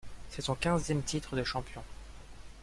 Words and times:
C’est 0.31 0.41
son 0.41 0.55
quinzième 0.55 1.03
titre 1.03 1.35
de 1.35 1.43
champion. 1.43 1.83